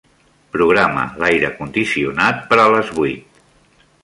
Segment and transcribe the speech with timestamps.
[0.55, 3.43] Programa l'aire condicionat per a les vuit.